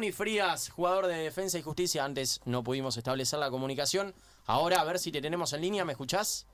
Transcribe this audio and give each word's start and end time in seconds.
Adonis 0.00 0.16
Frías, 0.16 0.70
jugador 0.70 1.08
de 1.08 1.16
Defensa 1.16 1.58
y 1.58 1.62
Justicia. 1.62 2.06
Antes 2.06 2.40
no 2.46 2.64
pudimos 2.64 2.96
establecer 2.96 3.38
la 3.38 3.50
comunicación. 3.50 4.14
Ahora 4.46 4.80
a 4.80 4.84
ver 4.84 4.98
si 4.98 5.12
te 5.12 5.20
tenemos 5.20 5.52
en 5.52 5.60
línea, 5.60 5.84
¿me 5.84 5.92
escuchás? 5.92 6.46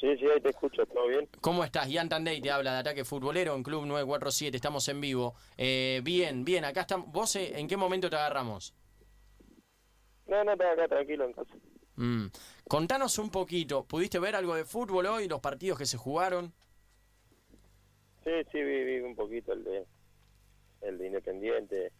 Sí, 0.00 0.16
sí, 0.16 0.24
ahí 0.24 0.40
te 0.40 0.48
escucho, 0.48 0.86
¿todo 0.86 1.08
bien? 1.08 1.28
¿Cómo 1.42 1.62
estás? 1.62 1.90
Ian 1.90 2.08
Tandey 2.08 2.40
te 2.40 2.50
habla 2.50 2.72
de 2.72 2.78
Ataque 2.78 3.04
Futbolero 3.04 3.54
en 3.54 3.62
Club 3.62 3.84
947, 3.84 4.56
estamos 4.56 4.88
en 4.88 5.02
vivo. 5.02 5.34
Eh, 5.58 6.00
bien, 6.04 6.42
bien, 6.42 6.64
acá 6.64 6.80
estamos. 6.80 7.12
¿Vos 7.12 7.36
eh, 7.36 7.60
en 7.60 7.68
qué 7.68 7.76
momento 7.76 8.08
te 8.08 8.16
agarramos? 8.16 8.74
No, 10.26 10.42
no, 10.42 10.52
estaba 10.52 10.72
acá 10.72 10.88
tranquilo 10.88 11.26
en 11.26 11.32
casa. 11.34 11.54
Mm. 11.96 12.28
Contanos 12.66 13.18
un 13.18 13.30
poquito, 13.30 13.84
¿pudiste 13.84 14.18
ver 14.18 14.36
algo 14.36 14.54
de 14.54 14.64
fútbol 14.64 15.04
hoy, 15.04 15.28
los 15.28 15.40
partidos 15.40 15.76
que 15.76 15.84
se 15.84 15.98
jugaron? 15.98 16.54
Sí, 18.24 18.32
sí, 18.50 18.62
vi, 18.62 18.84
vi 18.84 19.00
un 19.00 19.14
poquito 19.14 19.52
el 19.52 19.64
de, 19.64 19.86
el 20.80 20.96
de 20.96 21.06
Independiente, 21.08 21.92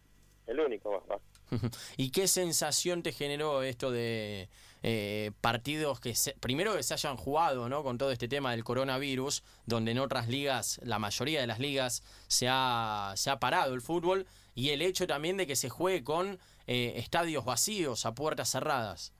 el 0.47 0.59
único 0.59 1.03
más. 1.07 1.21
¿Y 1.97 2.11
qué 2.11 2.27
sensación 2.27 3.03
te 3.03 3.11
generó 3.11 3.63
esto 3.63 3.91
de 3.91 4.49
eh, 4.83 5.31
partidos 5.41 5.99
que 5.99 6.15
se, 6.15 6.33
primero 6.33 6.75
que 6.75 6.83
se 6.83 6.93
hayan 6.93 7.17
jugado 7.17 7.69
¿no? 7.69 7.83
con 7.83 7.97
todo 7.97 8.11
este 8.11 8.27
tema 8.27 8.51
del 8.51 8.63
coronavirus, 8.63 9.43
donde 9.65 9.91
en 9.91 9.99
otras 9.99 10.27
ligas, 10.27 10.79
la 10.83 10.99
mayoría 10.99 11.41
de 11.41 11.47
las 11.47 11.59
ligas, 11.59 12.03
se 12.27 12.47
ha, 12.49 13.13
se 13.15 13.29
ha 13.29 13.39
parado 13.39 13.73
el 13.73 13.81
fútbol, 13.81 14.25
y 14.55 14.71
el 14.71 14.81
hecho 14.81 15.05
también 15.05 15.37
de 15.37 15.45
que 15.45 15.55
se 15.55 15.69
juegue 15.69 16.03
con 16.03 16.39
eh, 16.67 16.93
estadios 16.97 17.45
vacíos, 17.45 18.05
a 18.05 18.13
puertas 18.13 18.49
cerradas? 18.49 19.13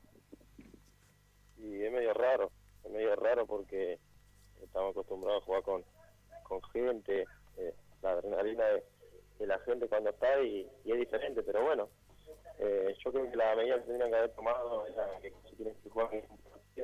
Y 1.57 1.83
es 1.83 1.91
medio 1.91 2.13
raro, 2.13 2.51
es 2.83 2.91
medio 2.91 3.15
raro 3.15 3.45
porque 3.45 3.99
estamos 4.61 4.91
acostumbrados 4.91 5.43
a 5.43 5.45
jugar 5.45 5.63
con, 5.63 5.83
con 6.43 6.61
gente, 6.71 7.25
eh, 7.57 7.73
la 8.01 8.11
adrenalina 8.11 8.65
de, 8.65 8.83
de, 9.39 9.47
la 9.47 9.59
gente 9.59 9.87
cuando 9.87 10.09
está 10.09 10.41
y, 10.41 10.67
y 10.83 10.91
es 10.91 10.99
diferente, 10.99 11.43
pero 11.43 11.63
bueno, 11.63 11.89
eh, 12.59 12.95
yo 13.03 13.11
creo 13.11 13.29
que 13.29 13.37
la 13.37 13.55
medida 13.55 13.75
que 13.75 13.81
tendrían 13.81 14.09
que 14.09 14.17
haber 14.17 14.31
tomado 14.31 14.85
era 14.87 15.19
que 15.21 15.33
se 15.49 15.55
tienen 15.55 15.75
que 15.83 15.89
jugar 15.89 16.09
y 16.15 16.81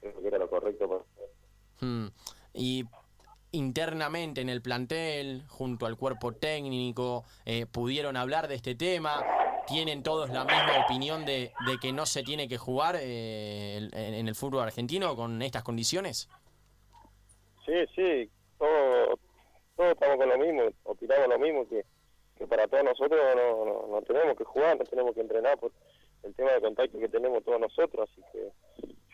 creo 0.00 0.20
que 0.20 0.28
era 0.28 0.38
lo 0.38 0.48
correcto 0.48 0.88
para 0.88 1.02
Hmm. 1.80 2.06
Y 2.54 2.84
internamente 3.50 4.40
en 4.40 4.48
el 4.48 4.62
plantel, 4.62 5.42
junto 5.48 5.86
al 5.86 5.96
cuerpo 5.96 6.32
técnico, 6.32 7.24
eh, 7.44 7.66
pudieron 7.66 8.16
hablar 8.16 8.46
de 8.46 8.54
este 8.54 8.76
tema. 8.76 9.24
¿Tienen 9.66 10.04
todos 10.04 10.30
la 10.30 10.44
misma 10.44 10.84
opinión 10.84 11.24
de, 11.24 11.52
de 11.66 11.78
que 11.80 11.92
no 11.92 12.06
se 12.06 12.22
tiene 12.22 12.46
que 12.46 12.56
jugar 12.56 12.96
eh, 13.00 13.88
en, 13.92 14.14
en 14.14 14.28
el 14.28 14.34
fútbol 14.36 14.62
argentino 14.62 15.16
con 15.16 15.42
estas 15.42 15.64
condiciones? 15.64 16.28
Sí, 17.66 17.72
sí, 17.94 18.30
todos 19.82 19.98
todo 19.98 20.14
estamos 20.14 20.16
con 20.16 20.28
lo 20.28 20.38
mismo, 20.38 20.62
opinamos 20.84 21.28
lo 21.28 21.38
mismo, 21.38 21.68
que, 21.68 21.84
que 22.36 22.46
para 22.46 22.68
todos 22.68 22.84
nosotros 22.84 23.20
no, 23.36 23.64
no, 23.64 23.86
no 23.88 24.02
tenemos 24.02 24.36
que 24.36 24.44
jugar, 24.44 24.78
no 24.78 24.84
tenemos 24.84 25.14
que 25.14 25.20
entrenar 25.20 25.58
por 25.58 25.72
el 26.22 26.34
tema 26.34 26.52
de 26.52 26.60
contacto 26.60 26.98
que 26.98 27.08
tenemos 27.08 27.42
todos 27.44 27.60
nosotros, 27.60 28.08
así 28.10 28.22
que 28.32 28.52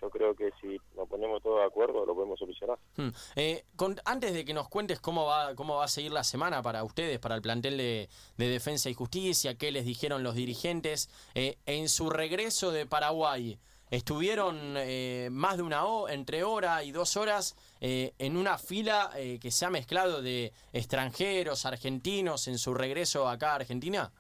yo 0.01 0.11
creo 0.11 0.35
que 0.35 0.51
si 0.61 0.79
nos 0.95 1.09
ponemos 1.09 1.43
todos 1.43 1.61
de 1.61 1.65
acuerdo 1.65 2.05
lo 2.05 2.15
podemos 2.15 2.39
solucionar. 2.39 2.79
Hmm. 2.97 3.09
Eh, 3.37 3.65
con, 3.77 3.97
antes 4.05 4.33
de 4.35 4.45
que 4.45 4.53
nos 4.53 4.69
cuentes 4.69 5.01
cómo 5.01 5.25
va, 5.25 5.55
cómo 5.55 5.77
va 5.77 5.85
a 5.85 5.89
seguir 5.89 6.13
la 6.13 6.23
semana 6.23 6.63
para 6.63 6.85
ustedes, 6.85 7.19
para 7.19 7.35
el 7.35 7.43
plantel 7.43 7.79
de, 7.79 8.09
de 8.37 8.49
Defensa 8.49 8.91
y 8.91 8.95
Justicia, 8.95 9.57
qué 9.57 9.73
les 9.73 9.85
dijeron 9.87 10.23
los 10.23 10.35
dirigentes, 10.35 11.09
eh, 11.35 11.57
en 11.67 11.89
su 11.89 12.11
regreso 12.11 12.71
de 12.73 12.87
Paraguay, 12.87 13.59
estuvieron 13.91 14.75
eh, 14.77 15.29
más 15.33 15.57
de 15.57 15.63
una 15.63 15.87
hora, 15.87 16.13
entre 16.13 16.45
hora 16.45 16.85
y 16.85 16.93
dos 16.93 17.17
horas, 17.17 17.57
eh, 17.81 18.15
en 18.19 18.37
una 18.37 18.59
fila 18.59 19.11
eh, 19.17 19.39
que 19.41 19.51
se 19.51 19.65
ha 19.65 19.71
mezclado 19.71 20.23
de 20.23 20.53
extranjeros, 20.73 21.67
argentinos, 21.67 22.49
en 22.49 22.59
su 22.59 22.75
regreso 22.75 23.29
acá 23.29 23.53
a 23.53 23.57
Argentina. 23.57 24.13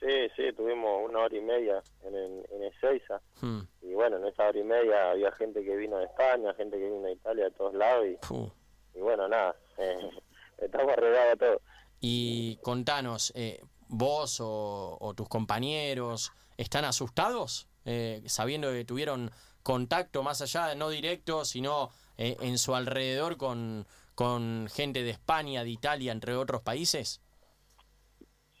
Sí, 0.00 0.28
sí, 0.36 0.52
tuvimos 0.54 1.08
una 1.08 1.20
hora 1.20 1.36
y 1.36 1.40
media 1.40 1.82
en, 2.02 2.14
en, 2.14 2.44
en 2.50 2.62
Ezeiza. 2.64 3.20
Hmm. 3.40 3.60
Y 3.80 3.94
bueno, 3.94 4.18
en 4.18 4.26
esa 4.26 4.48
hora 4.48 4.58
y 4.58 4.64
media 4.64 5.12
había 5.12 5.32
gente 5.32 5.64
que 5.64 5.76
vino 5.76 5.96
de 5.96 6.04
España, 6.04 6.52
gente 6.54 6.76
que 6.76 6.84
vino 6.84 7.02
de 7.02 7.12
Italia, 7.12 7.44
de 7.44 7.50
todos 7.52 7.74
lados. 7.74 8.06
Y, 8.06 8.16
Puh. 8.26 8.50
y 8.94 9.00
bueno, 9.00 9.28
nada, 9.28 9.56
eh, 9.78 10.10
estamos 10.58 10.92
arreglados 10.92 11.38
todos. 11.38 11.62
Y 12.00 12.56
contanos, 12.56 13.32
eh, 13.34 13.62
vos 13.88 14.40
o, 14.40 14.98
o 15.00 15.14
tus 15.14 15.28
compañeros, 15.28 16.32
¿están 16.58 16.84
asustados? 16.84 17.68
Eh, 17.86 18.22
sabiendo 18.26 18.70
que 18.72 18.84
tuvieron 18.84 19.30
contacto 19.62 20.22
más 20.22 20.40
allá, 20.42 20.74
no 20.74 20.88
directo, 20.90 21.44
sino 21.44 21.90
eh, 22.18 22.36
en 22.40 22.58
su 22.58 22.74
alrededor 22.74 23.36
con, 23.36 23.86
con 24.14 24.68
gente 24.68 25.02
de 25.02 25.10
España, 25.10 25.64
de 25.64 25.70
Italia, 25.70 26.12
entre 26.12 26.34
otros 26.34 26.62
países. 26.62 27.20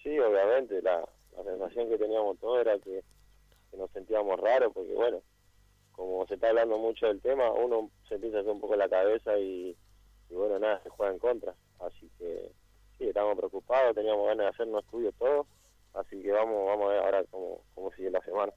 Sí, 0.02 0.18
obviamente, 0.18 0.82
la, 0.82 1.00
la 1.36 1.44
sensación 1.44 1.88
que 1.88 1.98
teníamos 1.98 2.38
todos 2.38 2.60
era 2.60 2.78
que, 2.78 3.02
que 3.70 3.76
nos 3.76 3.90
sentíamos 3.92 4.38
raros, 4.38 4.72
porque 4.74 4.92
bueno, 4.92 5.22
como 5.92 6.26
se 6.26 6.34
está 6.34 6.48
hablando 6.48 6.76
mucho 6.78 7.06
del 7.06 7.20
tema, 7.20 7.50
uno 7.52 7.90
se 8.08 8.16
empieza 8.16 8.38
a 8.38 8.40
hacer 8.40 8.52
un 8.52 8.60
poco 8.60 8.76
la 8.76 8.88
cabeza 8.88 9.38
y, 9.38 9.76
y 10.28 10.34
bueno, 10.34 10.58
nada, 10.58 10.82
se 10.82 10.90
juega 10.90 11.12
en 11.12 11.18
contra. 11.18 11.54
Así 11.80 12.10
que 12.18 12.50
sí, 12.98 13.04
estábamos 13.04 13.38
preocupados, 13.38 13.94
teníamos 13.94 14.26
ganas 14.26 14.46
de 14.46 14.50
hacernos 14.50 14.84
estudios 14.84 15.14
todos, 15.18 15.46
así 15.94 16.20
que 16.22 16.32
vamos, 16.32 16.66
vamos 16.66 16.86
a 16.86 16.88
ver 16.88 16.98
ahora 16.98 17.24
cómo, 17.30 17.60
cómo 17.74 17.92
sigue 17.92 18.10
la 18.10 18.20
semana. 18.22 18.52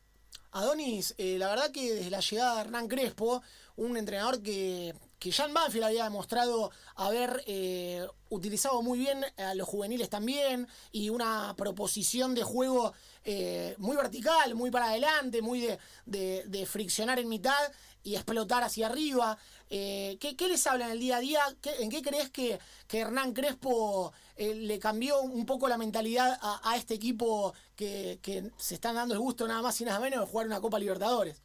Adonis, 0.52 1.14
eh, 1.18 1.38
la 1.38 1.50
verdad 1.50 1.72
que 1.72 1.94
desde 1.94 2.10
la 2.10 2.20
llegada 2.20 2.56
de 2.56 2.62
Hernán 2.62 2.88
Crespo, 2.88 3.42
un 3.78 3.96
entrenador 3.96 4.42
que, 4.42 4.94
que 5.20 5.32
ya 5.32 5.46
en 5.46 5.54
Banfield 5.54 5.86
había 5.86 6.04
demostrado 6.04 6.72
haber 6.96 7.44
eh, 7.48 8.06
utilizado 8.30 8.82
muy 8.82 9.00
bien 9.00 9.24
a 9.38 9.54
los 9.56 9.68
juveniles 9.68 10.10
también 10.10 10.68
y 10.92 11.10
una 11.10 11.54
proposición 11.56 12.36
de 12.36 12.44
juego 12.44 12.94
eh, 13.24 13.76
muy 13.78 13.96
vertical, 13.96 14.56
muy 14.56 14.72
para 14.72 14.90
adelante, 14.90 15.42
muy 15.42 15.62
de, 15.62 15.80
de, 16.06 16.44
de, 16.48 16.66
friccionar 16.66 17.20
en 17.20 17.30
mitad 17.30 17.58
y 18.04 18.16
explotar 18.16 18.64
hacia 18.64 18.88
arriba. 18.88 19.38
Eh, 19.70 20.18
¿qué, 20.20 20.36
¿qué, 20.36 20.48
les 20.48 20.66
habla 20.66 20.86
en 20.86 20.92
el 20.92 21.00
día 21.00 21.18
a 21.18 21.20
día? 21.20 21.42
¿Qué, 21.62 21.72
¿En 21.80 21.90
qué 21.90 22.02
crees 22.02 22.30
que, 22.30 22.60
que 22.88 23.00
Hernán 23.00 23.34
Crespo 23.34 24.14
eh, 24.38 24.56
le 24.56 24.80
cambió 24.80 25.22
un 25.22 25.46
poco 25.46 25.68
la 25.68 25.78
mentalidad 25.78 26.38
a, 26.42 26.72
a 26.72 26.78
este 26.78 26.94
equipo 26.94 27.54
que, 27.76 28.20
que, 28.22 28.52
se 28.58 28.76
están 28.76 28.96
dando 28.96 29.14
el 29.14 29.20
gusto 29.20 29.48
nada 29.48 29.62
más 29.62 29.80
y 29.82 29.86
nada 29.86 30.00
menos 30.00 30.22
de 30.22 30.26
jugar 30.26 30.48
una 30.48 30.62
Copa 30.62 30.80
Libertadores? 30.80 31.42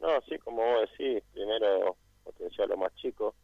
No, 0.00 0.20
sí, 0.22 0.38
como 0.38 0.62
vos 0.62 0.88
decís, 0.90 1.22
primero 1.32 1.96
potenció 2.24 2.64
a 2.64 2.68
los 2.68 2.78
más 2.78 2.94
chicos, 2.94 3.34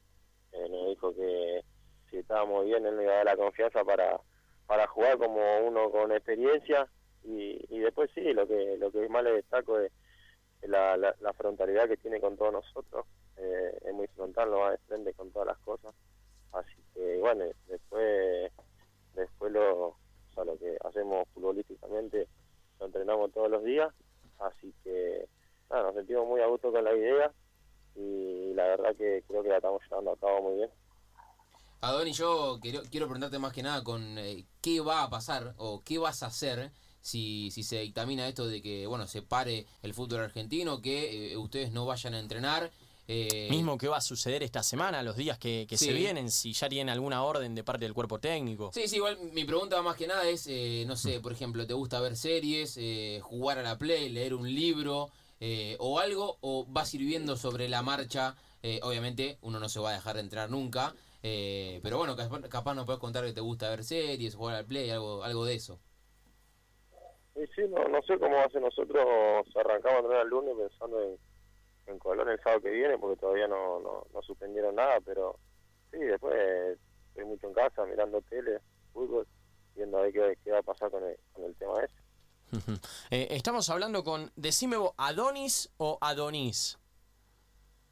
eh, 0.52 0.68
nos 0.70 0.88
dijo 0.88 1.14
que 1.14 1.62
si 2.10 2.18
estábamos 2.18 2.64
bien 2.64 2.86
él 2.86 2.94
nos 2.94 3.04
iba 3.04 3.12
a 3.12 3.16
dar 3.16 3.26
la 3.26 3.36
confianza 3.36 3.84
para, 3.84 4.18
para 4.66 4.86
jugar 4.86 5.18
como 5.18 5.40
uno 5.60 5.90
con 5.90 6.12
experiencia. 6.12 6.88
Y, 7.24 7.64
y 7.68 7.80
después 7.80 8.10
sí, 8.14 8.32
lo 8.32 8.46
que 8.46 8.76
lo 8.78 8.90
que 8.92 9.08
más 9.08 9.24
le 9.24 9.32
destaco 9.32 9.80
es 9.80 9.90
la, 10.62 10.96
la, 10.96 11.32
frontalidad 11.34 11.88
que 11.88 11.96
tiene 11.96 12.20
con 12.20 12.36
todos 12.36 12.52
nosotros, 12.52 13.06
eh, 13.36 13.78
es 13.84 13.92
muy 13.92 14.06
frontal, 14.08 14.50
nos 14.50 14.60
va 14.60 14.70
de 14.72 14.78
frente 14.78 15.12
con 15.12 15.30
todas 15.30 15.48
las 15.48 15.58
cosas, 15.58 15.94
así 16.52 16.76
que 16.94 17.18
bueno, 17.18 17.44
después 17.68 18.52
después 19.14 19.52
lo, 19.52 19.88
o 19.88 19.96
sea, 20.34 20.44
lo 20.44 20.56
que 20.58 20.76
hacemos 20.84 21.28
futbolísticamente 21.34 22.28
lo 22.80 22.86
entrenamos 22.86 23.32
todos 23.32 23.50
los 23.50 23.64
días, 23.64 23.92
así 24.38 24.72
que 24.84 25.28
nada, 25.70 25.82
nos 25.84 25.94
sentimos 25.94 26.26
muy 26.26 26.40
a 26.40 26.46
gusto 26.46 26.70
con 26.70 26.84
la 26.84 26.94
idea 26.94 27.32
y 27.94 28.52
la 28.54 28.66
verdad 28.66 28.96
que 28.96 29.24
creo 29.26 29.42
que 29.42 29.48
la 29.48 29.56
estamos 29.56 29.82
llevando 29.88 30.12
a 30.12 30.16
cabo 30.16 30.42
muy 30.42 30.56
bien. 30.56 30.70
Adoni, 31.80 32.12
yo 32.12 32.58
quiero, 32.60 32.82
quiero 32.90 33.06
preguntarte 33.06 33.38
más 33.38 33.52
que 33.52 33.62
nada 33.62 33.84
con 33.84 34.18
eh, 34.18 34.44
qué 34.60 34.80
va 34.80 35.02
a 35.02 35.10
pasar 35.10 35.54
o 35.58 35.82
qué 35.84 35.98
vas 35.98 36.22
a 36.22 36.26
hacer 36.26 36.70
si, 37.06 37.50
si 37.52 37.62
se 37.62 37.78
dictamina 37.80 38.26
esto 38.26 38.48
de 38.48 38.60
que 38.60 38.86
bueno 38.86 39.06
se 39.06 39.22
pare 39.22 39.64
el 39.82 39.94
fútbol 39.94 40.20
argentino, 40.20 40.82
que 40.82 41.32
eh, 41.32 41.36
ustedes 41.36 41.70
no 41.70 41.86
vayan 41.86 42.14
a 42.14 42.18
entrenar. 42.18 42.70
Eh... 43.06 43.46
Mismo 43.48 43.78
que 43.78 43.86
va 43.86 43.98
a 43.98 44.00
suceder 44.00 44.42
esta 44.42 44.64
semana, 44.64 45.00
los 45.04 45.16
días 45.16 45.38
que, 45.38 45.66
que 45.68 45.76
sí. 45.76 45.84
se 45.84 45.92
vienen, 45.92 46.30
si 46.32 46.52
ya 46.52 46.68
tienen 46.68 46.88
alguna 46.88 47.22
orden 47.22 47.54
de 47.54 47.62
parte 47.62 47.84
del 47.84 47.94
cuerpo 47.94 48.18
técnico. 48.18 48.72
Sí, 48.74 48.88
sí, 48.88 48.96
igual 48.96 49.16
mi 49.32 49.44
pregunta 49.44 49.80
más 49.82 49.96
que 49.96 50.08
nada 50.08 50.28
es, 50.28 50.48
eh, 50.48 50.84
no 50.88 50.96
sé, 50.96 51.20
por 51.20 51.30
ejemplo, 51.30 51.64
¿te 51.64 51.74
gusta 51.74 52.00
ver 52.00 52.16
series, 52.16 52.76
eh, 52.76 53.20
jugar 53.22 53.58
a 53.58 53.62
la 53.62 53.78
play, 53.78 54.08
leer 54.08 54.34
un 54.34 54.52
libro 54.52 55.10
o 55.78 55.98
algo? 55.98 56.38
¿O 56.40 56.66
vas 56.68 56.92
a 56.92 56.96
ir 56.96 57.02
viendo 57.02 57.36
sobre 57.36 57.68
la 57.68 57.82
marcha? 57.82 58.36
obviamente 58.82 59.38
uno 59.42 59.60
no 59.60 59.68
se 59.68 59.78
va 59.78 59.90
a 59.90 59.92
dejar 59.92 60.16
de 60.16 60.22
entrenar 60.22 60.50
nunca, 60.50 60.92
pero 61.22 61.98
bueno, 61.98 62.16
capaz, 62.16 62.40
capaz 62.48 62.74
nos 62.74 62.84
puedes 62.84 63.00
contar 63.00 63.24
que 63.24 63.32
te 63.32 63.40
gusta 63.40 63.70
ver 63.70 63.84
series, 63.84 64.34
jugar 64.34 64.56
al 64.56 64.66
play, 64.66 64.90
algo, 64.90 65.22
algo 65.22 65.44
de 65.44 65.54
eso. 65.54 65.78
Sí, 67.36 67.42
sí, 67.54 67.62
no, 67.68 67.84
no 67.88 68.00
sé 68.02 68.18
cómo 68.18 68.34
va 68.34 68.48
ser 68.48 68.62
nosotros, 68.62 69.04
arrancamos 69.54 69.96
a 69.96 69.98
entrenar 69.98 70.22
el 70.22 70.30
lunes 70.30 70.54
pensando 70.56 71.02
en, 71.02 71.18
en 71.86 71.98
Colón 71.98 72.30
el 72.30 72.40
sábado 72.40 72.62
que 72.62 72.70
viene, 72.70 72.96
porque 72.96 73.20
todavía 73.20 73.46
no, 73.46 73.78
no, 73.80 74.06
no 74.12 74.22
suspendieron 74.22 74.74
nada, 74.74 74.98
pero 75.04 75.38
sí, 75.90 75.98
después 75.98 76.34
estoy 77.08 77.26
mucho 77.26 77.46
en 77.48 77.52
casa 77.52 77.84
mirando 77.84 78.22
tele, 78.22 78.58
fútbol, 78.94 79.26
viendo 79.74 79.98
a 79.98 80.02
ver 80.02 80.12
qué, 80.14 80.38
qué 80.42 80.50
va 80.50 80.60
a 80.60 80.62
pasar 80.62 80.90
con 80.90 81.04
el, 81.04 81.16
con 81.34 81.44
el 81.44 81.54
tema 81.56 81.74
ese. 81.84 82.05
Eh, 83.10 83.28
estamos 83.30 83.68
hablando 83.70 84.04
con, 84.04 84.32
decime 84.36 84.76
vos, 84.76 84.92
¿Adonis 84.96 85.70
o 85.76 85.98
Adonis? 86.00 86.78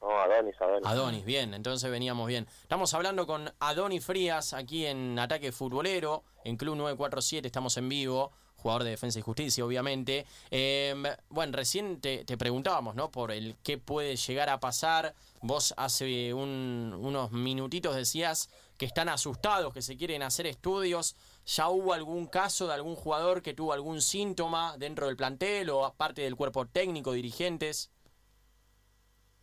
No, 0.01 0.21
Adonis, 0.21 0.55
Adonis. 0.61 0.87
Adonis, 0.87 1.25
bien, 1.25 1.55
entonces 1.55 1.91
veníamos 1.91 2.29
bien. 2.29 2.47
Estamos 2.63 2.93
hablando 2.95 3.27
con 3.27 3.53
Adonis 3.59 4.05
Frías 4.05 4.53
aquí 4.53 4.87
en 4.87 5.19
Ataque 5.19 5.51
Futbolero, 5.51 6.25
en 6.45 6.57
Club 6.57 6.77
947, 6.77 7.47
estamos 7.47 7.77
en 7.79 7.89
vivo, 7.89 8.33
jugador 8.57 8.85
de 8.85 8.91
Defensa 8.91 9.19
y 9.19 9.23
Justicia, 9.23 9.65
obviamente. 9.65 10.27
Eh, 10.51 10.95
bueno, 11.29 11.53
recién 11.57 12.01
te, 12.01 12.25
te, 12.25 12.39
preguntábamos, 12.39 12.95
¿no? 12.95 13.11
Por 13.11 13.31
el 13.31 13.57
qué 13.63 13.77
puede 13.77 14.17
llegar 14.17 14.49
a 14.49 14.59
pasar. 14.59 15.15
Vos 15.43 15.75
hace 15.77 16.33
un, 16.33 16.99
unos 16.99 17.31
minutitos 17.31 17.95
decías 17.95 18.49
que 18.79 18.87
están 18.87 19.11
asustados, 19.11 19.73
que 19.75 19.83
se 19.83 19.97
quieren 19.97 20.23
hacer 20.23 20.47
estudios. 20.47 21.15
¿Ya 21.47 21.69
hubo 21.69 21.93
algún 21.93 22.27
caso 22.27 22.67
de 22.67 22.75
algún 22.75 22.95
jugador 22.97 23.43
que 23.43 23.55
tuvo 23.55 23.73
algún 23.73 24.01
síntoma 24.01 24.77
dentro 24.79 25.07
del 25.07 25.17
plantel 25.17 25.71
o 25.71 25.85
aparte 25.85 26.23
del 26.23 26.37
cuerpo 26.37 26.67
técnico, 26.67 27.13
dirigentes? 27.13 27.91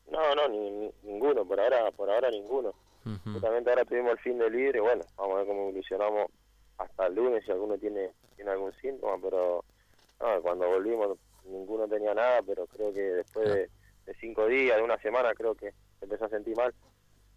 No, 0.09 0.35
no, 0.35 0.47
ni, 0.47 0.91
ninguno, 1.03 1.45
por 1.45 1.59
ahora 1.59 1.91
por 1.91 2.09
ahora 2.09 2.29
ninguno. 2.29 2.73
Justamente 3.33 3.69
ahora 3.69 3.85
tuvimos 3.85 4.11
el 4.11 4.19
fin 4.19 4.37
de 4.37 4.49
libre, 4.49 4.79
bueno, 4.79 5.03
vamos 5.15 5.33
a 5.33 5.37
ver 5.39 5.47
cómo 5.47 5.61
evolucionamos 5.61 6.27
hasta 6.77 7.07
el 7.07 7.15
lunes 7.15 7.43
si 7.45 7.51
alguno 7.51 7.77
tiene 7.77 8.11
tiene 8.35 8.51
algún 8.51 8.73
síntoma, 8.73 9.17
pero 9.21 9.63
no, 10.19 10.41
cuando 10.41 10.67
volvimos 10.67 11.17
ninguno 11.45 11.87
tenía 11.87 12.13
nada, 12.13 12.41
pero 12.41 12.65
creo 12.67 12.93
que 12.93 13.01
después 13.01 13.47
de, 13.47 13.69
de 14.05 14.13
cinco 14.19 14.47
días, 14.47 14.77
de 14.77 14.83
una 14.83 14.97
semana, 14.99 15.33
creo 15.33 15.55
que 15.55 15.73
empezó 16.01 16.25
a 16.25 16.29
sentir 16.29 16.55
mal. 16.55 16.73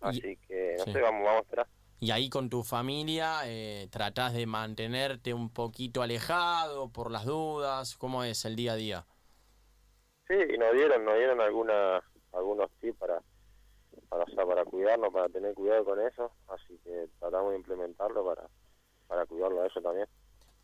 Así 0.01 0.37
que, 0.49 0.77
no 0.79 0.85
sí. 0.85 0.93
sé, 0.93 1.01
vamos, 1.01 1.25
vamos 1.25 1.39
a 1.39 1.43
esperar. 1.43 1.67
Y 2.05 2.11
ahí 2.11 2.29
con 2.29 2.51
tu 2.51 2.63
familia 2.63 3.41
eh, 3.47 3.89
tratás 3.91 4.35
de 4.35 4.45
mantenerte 4.45 5.33
un 5.33 5.49
poquito 5.49 6.03
alejado 6.03 6.91
por 6.91 7.11
las 7.11 7.25
dudas. 7.25 7.97
¿Cómo 7.97 8.25
es 8.25 8.45
el 8.45 8.57
día 8.57 8.73
a 8.73 8.77
día? 8.77 9.07
Sí, 10.29 10.35
y 10.35 10.59
nos 10.59 10.75
dieron, 10.75 11.03
nos 11.03 11.15
dieron 11.15 11.41
alguna, 11.41 12.05
algunos 12.35 12.71
tips 12.83 12.99
para, 12.99 13.23
para, 14.11 14.25
o 14.25 14.27
sea, 14.27 14.45
para 14.45 14.67
cuidarnos, 14.67 15.15
para 15.15 15.31
tener 15.31 15.55
cuidado 15.55 15.83
con 15.87 15.99
eso, 15.99 16.31
así 16.49 16.79
que 16.85 17.09
tratamos 17.19 17.53
de 17.53 17.57
implementarlo 17.57 18.23
para, 18.23 18.51
para 19.07 19.25
cuidarlo 19.25 19.63
a 19.63 19.67
eso 19.67 19.81
también. 19.81 20.07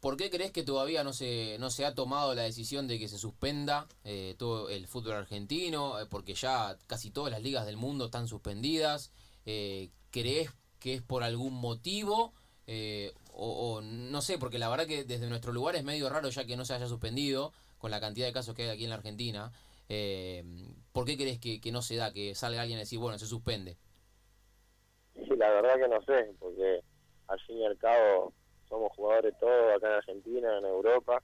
¿Por 0.01 0.19
qué 0.19 0.29
crees 0.29 0.53
que 0.53 0.63
todavía 0.63 1.05
no 1.05 1.15
se, 1.15 1.57
no 1.59 1.71
se 1.71 1.87
ha 1.87 1.95
tomado 1.95 2.35
la 2.35 2.43
decisión 2.43 2.87
de 2.87 2.99
que 2.99 3.09
se 3.09 3.17
suspenda 3.17 3.89
eh, 4.05 4.35
todo 4.39 4.69
el 4.69 4.87
fútbol 4.89 5.15
argentino? 5.15 6.01
Eh, 6.01 6.05
porque 6.05 6.35
ya 6.35 6.77
casi 6.87 7.11
todas 7.11 7.33
las 7.33 7.43
ligas 7.43 7.65
del 7.65 7.79
mundo 7.79 8.05
están 8.05 8.29
suspendidas. 8.29 9.11
Eh, 9.47 9.89
¿Crees 10.11 10.51
que 10.81 10.95
es 10.95 11.03
por 11.03 11.23
algún 11.23 11.55
motivo? 11.55 12.33
Eh, 12.67 13.13
o, 13.33 13.81
no 13.83 14.21
sé, 14.23 14.39
porque 14.39 14.59
la 14.59 14.69
verdad 14.69 14.87
que 14.87 15.05
desde 15.05 15.29
nuestro 15.29 15.53
lugar 15.53 15.77
es 15.77 15.85
medio 15.85 16.09
raro 16.09 16.29
ya 16.29 16.45
que 16.45 16.57
no 16.57 16.65
se 16.65 16.75
haya 16.75 16.87
suspendido 16.87 17.53
con 17.79 17.91
la 17.91 18.01
cantidad 18.01 18.27
de 18.27 18.33
casos 18.33 18.55
que 18.55 18.63
hay 18.63 18.69
aquí 18.71 18.85
en 18.85 18.91
la 18.91 18.97
Argentina. 18.97 19.53
Eh, 19.89 20.45
¿Por 20.93 21.05
qué 21.05 21.17
crees 21.17 21.39
que, 21.39 21.61
no 21.73 21.83
se 21.83 21.97
da, 21.97 22.13
que 22.13 22.35
salga 22.35 22.63
alguien 22.63 22.79
a 22.79 22.81
decir, 22.81 22.99
bueno, 22.99 23.19
se 23.19 23.27
suspende? 23.27 23.77
Sí, 25.15 25.37
la 25.37 25.51
verdad 25.51 25.77
que 25.77 25.89
no 25.89 26.03
sé, 26.03 26.33
porque 26.39 26.81
al 27.29 27.41
fin 27.41 27.59
y 27.59 27.67
al 27.67 27.79
cabo 27.79 28.33
somos 28.69 28.93
jugadores 28.95 29.35
todos 29.39 29.77
acá 29.77 29.89
en 29.89 29.95
Argentina, 29.95 30.59
en 30.59 30.65
Europa, 30.65 31.23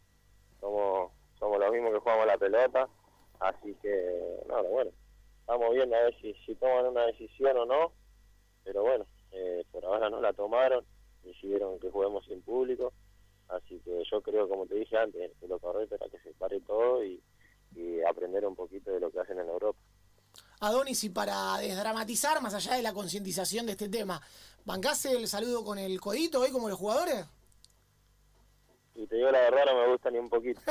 somos 0.60 1.12
somos 1.38 1.58
los 1.58 1.70
mismos 1.70 1.92
que 1.92 1.98
jugamos 1.98 2.26
la 2.26 2.38
pelota, 2.38 2.88
así 3.40 3.74
que, 3.82 4.40
nada, 4.48 4.62
bueno, 4.62 4.90
estamos 5.40 5.74
viendo 5.74 5.96
a 5.96 6.00
ver 6.00 6.16
si 6.20 6.54
toman 6.56 6.86
una 6.86 7.06
decisión 7.06 7.56
o 7.58 7.66
no, 7.66 7.92
pero 8.64 8.82
bueno, 8.82 9.06
eh, 9.36 9.64
por 9.70 9.84
ahora 9.84 10.08
no 10.08 10.20
la 10.20 10.32
tomaron, 10.32 10.84
decidieron 11.22 11.78
que 11.78 11.90
juguemos 11.90 12.24
sin 12.24 12.40
público, 12.40 12.92
así 13.48 13.78
que 13.84 14.02
yo 14.10 14.22
creo, 14.22 14.48
como 14.48 14.66
te 14.66 14.76
dije 14.76 14.96
antes, 14.96 15.30
que 15.38 15.46
lo 15.46 15.58
correcto 15.58 15.94
era 15.96 16.08
que 16.08 16.18
se 16.20 16.32
pare 16.32 16.60
todo 16.60 17.04
y, 17.04 17.22
y 17.74 18.02
aprender 18.02 18.46
un 18.46 18.56
poquito 18.56 18.90
de 18.90 19.00
lo 19.00 19.10
que 19.10 19.20
hacen 19.20 19.38
en 19.38 19.48
Europa. 19.48 19.78
Adonis, 20.60 21.04
y 21.04 21.10
para 21.10 21.58
desdramatizar, 21.58 22.40
más 22.40 22.54
allá 22.54 22.76
de 22.76 22.82
la 22.82 22.94
concientización 22.94 23.66
de 23.66 23.72
este 23.72 23.90
tema, 23.90 24.22
¿bancás 24.64 25.04
el 25.04 25.28
saludo 25.28 25.62
con 25.64 25.78
el 25.78 26.00
codito 26.00 26.40
hoy 26.40 26.50
como 26.50 26.70
los 26.70 26.78
jugadores? 26.78 27.26
Y 28.94 29.06
te 29.06 29.16
digo 29.16 29.30
la 29.30 29.40
verdad, 29.40 29.66
no 29.66 29.74
me 29.74 29.92
gusta 29.92 30.10
ni 30.10 30.18
un 30.18 30.30
poquito. 30.30 30.60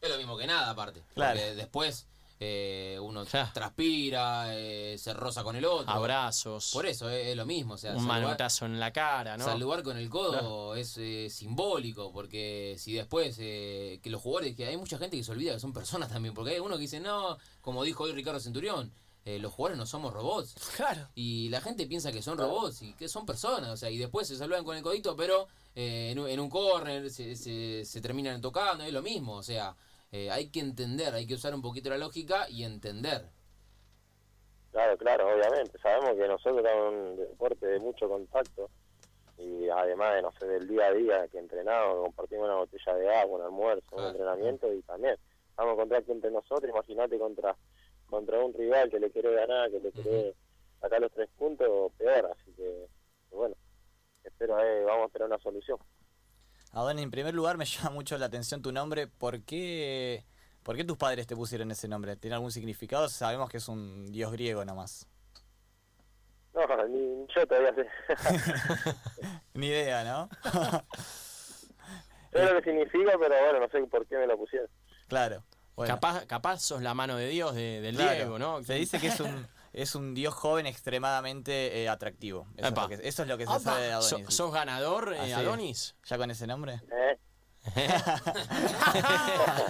Es 0.00 0.10
lo 0.10 0.18
mismo 0.18 0.36
que 0.36 0.46
nada, 0.46 0.68
aparte. 0.68 1.02
Claro. 1.14 1.40
Porque 1.40 1.54
después 1.54 2.06
eh, 2.40 2.98
uno 3.00 3.24
transpira, 3.24 4.54
eh, 4.56 4.96
se 4.98 5.14
roza 5.14 5.42
con 5.44 5.56
el 5.56 5.64
otro. 5.64 5.90
Abrazos, 5.90 6.70
Por 6.72 6.86
eso 6.86 7.08
es, 7.10 7.28
es 7.28 7.36
lo 7.36 7.46
mismo. 7.46 7.74
O 7.74 7.78
sea, 7.78 7.94
un 7.96 8.04
manotazo 8.04 8.66
en 8.66 8.78
la 8.80 8.92
cara, 8.92 9.36
¿no? 9.36 9.44
saludar 9.44 9.82
con 9.82 9.96
el 9.96 10.08
codo 10.08 10.74
es 10.74 10.96
eh, 10.98 11.28
simbólico. 11.30 12.12
Porque 12.12 12.76
si 12.78 12.92
después 12.92 13.36
eh, 13.40 14.00
que 14.02 14.10
los 14.10 14.20
jugadores, 14.22 14.54
que 14.56 14.66
hay 14.66 14.76
mucha 14.76 14.98
gente 14.98 15.16
que 15.16 15.24
se 15.24 15.32
olvida 15.32 15.54
que 15.54 15.60
son 15.60 15.72
personas 15.72 16.08
también. 16.08 16.34
Porque 16.34 16.52
hay 16.52 16.60
uno 16.60 16.74
que 16.76 16.82
dice, 16.82 17.00
no, 17.00 17.38
como 17.60 17.82
dijo 17.84 18.04
hoy 18.04 18.12
Ricardo 18.12 18.40
Centurión, 18.40 18.92
eh, 19.24 19.38
los 19.38 19.52
jugadores 19.52 19.78
no 19.78 19.86
somos 19.86 20.12
robots. 20.12 20.54
Claro. 20.76 21.08
Y 21.14 21.48
la 21.48 21.60
gente 21.60 21.86
piensa 21.86 22.12
que 22.12 22.20
son 22.22 22.36
robots 22.36 22.82
y 22.82 22.92
que 22.94 23.08
son 23.08 23.24
personas, 23.24 23.70
o 23.70 23.76
sea, 23.76 23.90
y 23.90 23.96
después 23.96 24.28
se 24.28 24.36
saludan 24.36 24.64
con 24.64 24.76
el 24.76 24.82
codito, 24.82 25.16
pero 25.16 25.46
eh, 25.74 26.10
en, 26.12 26.18
un- 26.18 26.28
en 26.28 26.40
un 26.40 26.50
corner 26.50 27.10
se, 27.10 27.34
se, 27.36 27.84
se 27.86 28.00
terminan 28.02 28.40
tocando, 28.42 28.84
es 28.84 28.92
lo 28.92 29.00
mismo, 29.02 29.32
o 29.36 29.42
sea, 29.42 29.74
eh, 30.14 30.30
hay 30.30 30.48
que 30.48 30.60
entender, 30.60 31.12
hay 31.12 31.26
que 31.26 31.34
usar 31.34 31.52
un 31.56 31.60
poquito 31.60 31.90
la 31.90 31.98
lógica 31.98 32.48
y 32.48 32.62
entender. 32.62 33.22
Claro, 34.70 34.96
claro, 34.96 35.26
obviamente. 35.34 35.76
Sabemos 35.80 36.12
que 36.14 36.28
nosotros 36.28 36.58
estamos 36.58 36.92
en 36.92 36.98
un 37.00 37.16
deporte 37.16 37.66
de 37.66 37.80
mucho 37.80 38.08
contacto 38.08 38.70
y 39.38 39.68
además 39.68 40.14
de, 40.14 40.22
no 40.22 40.30
sé, 40.38 40.46
del 40.46 40.68
día 40.68 40.86
a 40.86 40.92
día 40.92 41.26
que 41.26 41.38
entrenamos, 41.38 42.04
compartimos 42.04 42.44
una 42.44 42.54
botella 42.54 42.94
de 42.94 43.12
agua, 43.12 43.38
un 43.40 43.44
almuerzo, 43.44 43.96
un 43.96 44.04
entrenamiento 44.04 44.72
y 44.72 44.82
también 44.82 45.16
estamos 45.50 45.72
en 45.72 45.78
contacto 45.80 46.12
entre 46.12 46.30
nosotros. 46.30 46.70
Imagínate 46.70 47.18
contra 47.18 47.56
contra 48.06 48.38
un 48.38 48.54
rival 48.54 48.88
que 48.90 49.00
le 49.00 49.10
quiere 49.10 49.34
ganar, 49.34 49.68
que 49.72 49.80
le 49.80 49.90
quiere 49.90 50.36
sacar 50.80 51.00
los 51.00 51.10
tres 51.10 51.28
puntos, 51.36 51.90
peor. 51.98 52.30
Así 52.30 52.52
que, 52.52 52.86
bueno, 53.32 53.56
espero, 54.22 54.60
eh, 54.60 54.84
vamos 54.84 55.02
a 55.02 55.06
esperar 55.06 55.26
una 55.26 55.38
solución. 55.38 55.78
Adon, 56.74 56.98
en 56.98 57.10
primer 57.10 57.34
lugar 57.34 57.56
me 57.56 57.64
llama 57.66 57.90
mucho 57.90 58.18
la 58.18 58.26
atención 58.26 58.60
tu 58.62 58.72
nombre. 58.72 59.06
¿Por 59.06 59.42
qué, 59.42 60.24
¿Por 60.62 60.76
qué 60.76 60.84
tus 60.84 60.96
padres 60.96 61.26
te 61.26 61.36
pusieron 61.36 61.70
ese 61.70 61.88
nombre? 61.88 62.16
¿Tiene 62.16 62.34
algún 62.34 62.52
significado? 62.52 63.08
Sabemos 63.08 63.48
que 63.50 63.58
es 63.58 63.68
un 63.68 64.10
dios 64.12 64.32
griego 64.32 64.64
nomás. 64.64 65.06
No, 66.54 66.86
ni 66.86 67.26
yo 67.34 67.46
todavía 67.48 67.74
sé. 67.74 67.86
Ni 69.54 69.66
idea, 69.66 70.04
¿no? 70.04 70.28
sé 72.32 72.44
lo 72.44 72.62
que 72.62 72.70
significa, 72.70 73.12
pero 73.18 73.34
bueno, 73.44 73.60
no 73.60 73.68
sé 73.68 73.80
por 73.88 74.06
qué 74.06 74.16
me 74.18 74.26
lo 74.26 74.36
pusieron. 74.38 74.68
claro. 75.08 75.42
Bueno, 75.76 75.92
Capaz, 75.96 76.24
capaz 76.26 76.60
sos 76.60 76.82
la 76.82 76.94
mano 76.94 77.16
de 77.16 77.26
Dios 77.26 77.52
de- 77.56 77.80
del 77.80 77.96
claro. 77.96 78.14
Diego, 78.14 78.38
¿no? 78.38 78.62
Se 78.62 78.74
dice 78.74 79.00
que 79.00 79.08
es 79.08 79.18
un, 79.18 79.44
es 79.74 79.94
un 79.94 80.14
dios 80.14 80.32
joven 80.34 80.66
extremadamente 80.66 81.82
eh, 81.82 81.88
atractivo. 81.88 82.46
Eso 82.56 82.68
es, 82.68 82.74
lo 82.74 82.88
que, 82.88 82.94
eso 83.08 83.22
es 83.22 83.28
lo 83.28 83.36
que 83.38 83.44
se 83.46 83.50
Opa. 83.50 83.60
sabe 83.60 83.82
de 83.86 83.92
So- 84.02 84.16
Adonis. 84.16 84.34
¿Sos 84.34 84.52
ganador, 84.52 85.14
eh. 85.14 85.34
Adonis? 85.34 85.96
¿Ya 86.04 86.16
con 86.16 86.30
ese 86.30 86.46
nombre? 86.46 86.80
¿eh? 86.90 87.18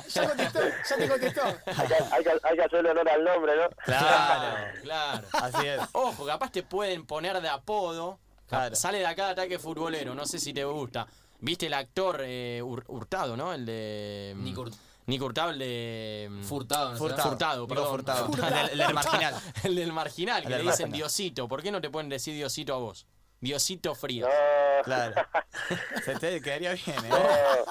ya 0.08 0.28
contestó, 0.28 0.60
ya 0.88 0.96
te 0.96 1.08
contestó. 1.08 1.42
Hay, 1.44 1.86
que, 1.88 1.94
hay, 1.94 2.24
que, 2.24 2.30
hay 2.42 2.56
que 2.56 2.62
hacerle 2.62 2.90
honor 2.90 3.08
al 3.08 3.24
nombre, 3.24 3.52
¿no? 3.56 3.68
Claro. 3.84 4.78
claro. 4.82 5.26
Así 5.32 5.66
es. 5.66 5.80
Ojo, 5.92 6.26
capaz 6.26 6.50
te 6.50 6.62
pueden 6.62 7.06
poner 7.06 7.40
de 7.40 7.48
apodo. 7.48 8.18
Claro. 8.48 8.74
Sale 8.76 8.98
de 8.98 9.06
acá 9.06 9.30
ataque 9.30 9.58
futbolero, 9.58 10.14
no 10.14 10.26
sé 10.26 10.38
si 10.38 10.52
te 10.52 10.64
gusta. 10.64 11.06
¿Viste 11.40 11.66
el 11.66 11.74
actor 11.74 12.20
eh, 12.24 12.60
Hur- 12.62 12.84
Hurtado, 12.88 13.36
no? 13.36 13.52
El 13.52 13.64
de. 13.66 14.32
mm, 14.36 14.44
Nico 14.44 14.64
Nico 15.06 15.26
Hurtado, 15.26 15.50
el 15.50 15.58
de. 15.58 16.28
mm, 16.30 16.42
Furtado, 16.44 16.92
¿no 16.92 16.96
Furtado. 16.98 17.28
Furtado, 17.28 17.66
perdón. 17.68 17.88
Furtado. 17.88 18.26
Furtado. 18.32 18.48
El, 18.48 18.54
del- 18.54 18.70
el 18.72 18.78
del 18.86 18.94
marginal. 18.94 19.34
El 19.64 19.74
del 19.76 19.92
marginal, 19.92 20.42
que 20.42 20.46
El 20.48 20.52
le 20.52 20.58
dicen 20.58 20.70
marginal. 20.70 20.92
Diosito. 20.92 21.48
¿Por 21.48 21.62
qué 21.62 21.70
no 21.70 21.80
te 21.80 21.90
pueden 21.90 22.08
decir 22.08 22.34
Diosito 22.34 22.74
a 22.74 22.78
vos? 22.78 23.06
Diosito 23.40 23.94
Frías. 23.94 24.28
No, 24.28 24.82
Claro. 24.84 25.14
Se 26.04 26.14
te 26.18 26.40
quedaría 26.40 26.72
bien, 26.72 27.04
¿eh? 27.04 27.08
no. 27.10 27.18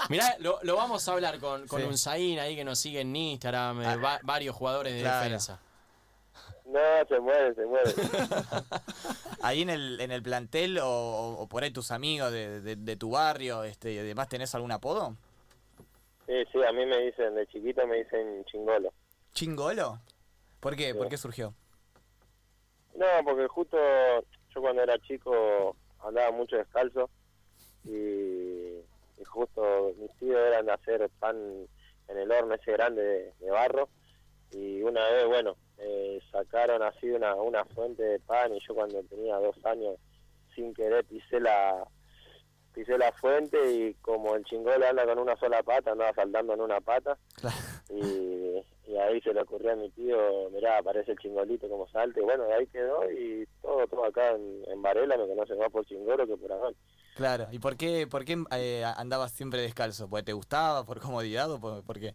Mirá, 0.09 0.35
lo, 0.39 0.59
lo 0.63 0.75
vamos 0.75 1.07
a 1.07 1.11
hablar 1.13 1.39
con, 1.39 1.67
con 1.67 1.81
Sí. 1.81 1.87
un 1.87 1.97
Zain 1.97 2.37
ahí 2.39 2.55
que 2.55 2.63
nos 2.63 2.77
sigue 2.79 3.01
en 3.01 3.15
Instagram, 3.15 3.81
eh, 3.81 3.95
va- 3.97 4.19
varios 4.23 4.55
jugadores 4.55 4.93
de 4.93 5.01
Claro. 5.01 5.23
defensa. 5.23 5.59
No, 6.65 6.79
se 7.07 7.19
mueve, 7.19 7.53
se 7.55 7.65
mueve. 7.65 7.93
Ahí 9.41 9.61
en 9.63 9.69
el, 9.69 9.99
en 9.99 10.11
el 10.11 10.23
plantel 10.23 10.79
o, 10.79 10.87
o 11.39 11.47
por 11.47 11.63
ahí 11.63 11.71
tus 11.71 11.91
amigos 11.91 12.31
de, 12.31 12.61
de- 12.61 12.75
de 12.75 12.95
tu 12.95 13.11
barrio, 13.11 13.63
este, 13.63 13.93
y 13.93 13.97
además 13.99 14.29
tenés 14.29 14.53
algún 14.55 14.71
apodo? 14.71 15.15
Sí, 16.27 16.33
sí, 16.51 16.63
a 16.63 16.71
mí 16.71 16.85
me 16.85 16.99
dicen, 16.99 17.35
de 17.35 17.45
chiquito 17.47 17.85
me 17.85 17.97
dicen 17.97 18.45
chingolo. 18.45 18.93
¿Chingolo? 19.33 19.99
¿Por 20.59 20.75
qué? 20.75 20.95
¿Por 20.95 21.09
qué 21.09 21.17
surgió? 21.17 21.53
No, 22.95 23.05
porque 23.25 23.47
justo 23.47 23.77
yo 24.55 24.61
cuando 24.61 24.83
era 24.83 24.97
chico 24.99 25.75
andaba 26.01 26.31
mucho 26.31 26.57
descalzo 26.57 27.09
y, 27.83 27.89
y 27.89 29.23
justo 29.25 29.93
mis 29.97 30.11
tíos 30.17 30.39
eran 30.39 30.65
de 30.67 30.73
hacer 30.73 31.09
pan 31.19 31.35
en 32.07 32.17
el 32.17 32.31
horno 32.31 32.53
ese 32.53 32.71
grande 32.71 33.01
de, 33.01 33.33
de 33.39 33.51
barro 33.51 33.89
y 34.51 34.81
una 34.83 35.03
vez, 35.09 35.25
bueno, 35.25 35.55
eh, 35.79 36.21
sacaron 36.31 36.83
así 36.83 37.09
una, 37.09 37.33
una 37.35 37.65
fuente 37.65 38.03
de 38.03 38.19
pan 38.19 38.53
y 38.53 38.59
yo 38.65 38.75
cuando 38.75 39.01
tenía 39.03 39.37
dos 39.37 39.55
años 39.65 39.97
sin 40.55 40.73
querer 40.73 41.03
pisé 41.05 41.39
la 41.39 41.87
pisé 42.73 42.97
la 42.97 43.11
fuente 43.13 43.57
y 43.71 43.93
como 43.95 44.35
el 44.35 44.43
chingolo 44.45 44.85
anda 44.85 45.05
con 45.05 45.19
una 45.19 45.35
sola 45.37 45.61
pata, 45.63 45.91
andaba 45.91 46.13
saltando 46.13 46.53
en 46.53 46.61
una 46.61 46.81
pata 46.81 47.17
Claro. 47.35 47.55
y, 47.89 48.63
ahí 48.99 49.19
se 49.21 49.33
le 49.33 49.41
ocurrió 49.41 49.73
a 49.73 49.75
mi 49.75 49.89
tío, 49.89 50.49
mirá, 50.51 50.77
aparece 50.77 51.11
el 51.11 51.17
chingolito 51.17 51.67
como 51.67 51.87
salte, 51.89 52.21
y 52.21 52.23
bueno, 52.23 52.45
de 52.45 52.53
ahí 52.53 52.67
quedó 52.67 53.09
y 53.11 53.47
todo, 53.61 53.87
todo 53.87 54.05
acá 54.05 54.31
en, 54.31 54.63
en 54.67 54.81
Varela 54.81 55.17
me 55.17 55.27
conocen 55.27 55.57
más 55.57 55.71
por 55.71 55.85
chingolo 55.85 56.27
que 56.27 56.37
por 56.37 56.51
Adón. 56.51 56.75
Claro, 57.15 57.47
¿y 57.51 57.59
por 57.59 57.75
qué, 57.75 58.07
por 58.07 58.25
qué 58.25 58.43
eh, 58.51 58.83
andabas 58.97 59.31
siempre 59.31 59.61
descalzo? 59.61 60.09
¿Porque 60.09 60.23
te 60.23 60.33
gustaba, 60.33 60.85
por 60.85 60.99
comodidad 60.99 61.51
o 61.51 61.59
por, 61.59 61.83
por 61.83 61.99
qué? 61.99 62.13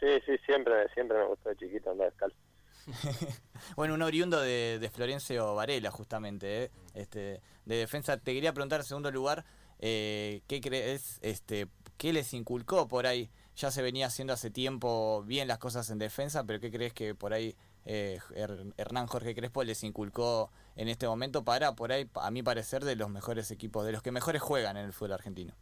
Sí, 0.00 0.08
sí, 0.26 0.36
siempre, 0.46 0.88
siempre 0.94 1.18
me 1.18 1.26
gustó 1.26 1.48
de 1.48 1.56
chiquito 1.56 1.90
andar 1.90 2.10
descalzo. 2.10 2.36
bueno, 3.76 3.94
un 3.94 4.02
oriundo 4.02 4.40
de, 4.40 4.78
de 4.80 4.90
Florencio 4.90 5.54
Varela, 5.54 5.90
justamente, 5.90 6.64
¿eh? 6.64 6.70
este, 6.94 7.40
de 7.64 7.76
defensa. 7.76 8.16
Te 8.18 8.34
quería 8.34 8.52
preguntar, 8.52 8.80
en 8.80 8.86
segundo 8.86 9.10
lugar, 9.10 9.44
eh, 9.78 10.42
¿qué 10.46 10.60
crees, 10.60 11.18
este, 11.22 11.66
qué 11.98 12.12
les 12.12 12.34
inculcó 12.34 12.88
por 12.88 13.06
ahí? 13.06 13.30
Ya 13.56 13.70
se 13.70 13.82
venía 13.82 14.06
haciendo 14.06 14.32
hace 14.32 14.50
tiempo 14.50 15.22
bien 15.26 15.48
las 15.48 15.58
cosas 15.58 15.88
en 15.90 15.98
defensa, 15.98 16.44
pero 16.44 16.60
¿qué 16.60 16.70
crees 16.70 16.92
que 16.92 17.14
por 17.14 17.32
ahí 17.32 17.56
eh, 17.86 18.18
Her- 18.34 18.74
Hernán 18.76 19.06
Jorge 19.06 19.34
Crespo 19.34 19.62
les 19.62 19.82
inculcó 19.84 20.50
en 20.76 20.88
este 20.88 21.06
momento 21.06 21.44
para, 21.44 21.74
por 21.74 21.92
ahí, 21.92 22.08
a 22.14 22.30
mi 22.30 22.42
parecer, 22.42 22.84
de 22.84 22.96
los 22.96 23.08
mejores 23.10 23.50
equipos, 23.50 23.86
de 23.86 23.92
los 23.92 24.02
que 24.02 24.10
mejores 24.12 24.42
juegan 24.42 24.76
en 24.76 24.86
el 24.86 24.92
fútbol 24.92 25.12
argentino? 25.12 25.54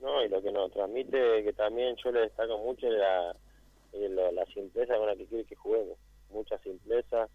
No, 0.00 0.22
y 0.24 0.28
lo 0.28 0.42
que 0.42 0.50
nos 0.52 0.70
transmite, 0.72 1.44
que 1.44 1.52
también 1.52 1.96
yo 2.02 2.10
le 2.10 2.20
destaco 2.20 2.58
mucho, 2.58 2.86
es 2.88 2.94
la, 2.94 3.36
es 3.92 4.10
la, 4.10 4.32
la 4.32 4.44
simpleza 4.46 4.96
con 4.96 5.06
la 5.06 5.16
que 5.16 5.26
quiere 5.26 5.44
que 5.44 5.56
juguemos. 5.56 5.98
Mucha 6.30 6.58
simpleza, 6.58 7.28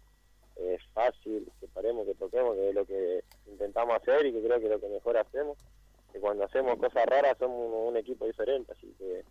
es 0.56 0.80
fácil, 0.92 1.50
que 1.60 1.68
paremos, 1.68 2.06
que 2.06 2.14
toquemos, 2.14 2.54
que 2.56 2.68
es 2.70 2.74
lo 2.74 2.84
que 2.84 3.22
intentamos 3.46 3.96
hacer 3.96 4.26
y 4.26 4.32
que 4.32 4.42
creo 4.42 4.58
que 4.58 4.64
es 4.66 4.70
lo 4.72 4.80
que 4.80 4.88
mejor 4.88 5.16
hacemos. 5.18 5.56
Que 6.12 6.20
cuando 6.20 6.44
hacemos 6.44 6.78
cosas 6.78 7.06
raras 7.06 7.36
somos 7.38 7.88
un, 7.88 7.96
equipo 7.96 8.26
diferente, 8.26 8.72
así 8.72 8.92
que 8.98 9.22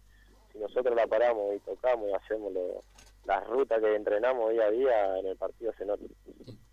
si 0.54 0.60
nosotros 0.60 0.96
la 0.96 1.08
paramos 1.08 1.56
y 1.56 1.60
tocamos 1.60 2.10
y 2.10 2.14
hacemos 2.14 2.54
lo- 2.54 2.82
las 3.26 3.46
rutas 3.48 3.82
que 3.82 3.94
entrenamos 3.96 4.52
día 4.54 4.64
a 4.66 4.72
día, 4.72 5.20
en 5.20 5.26
el 5.28 5.36
partido 5.36 5.74
se 5.78 5.86
nota. 5.86 6.04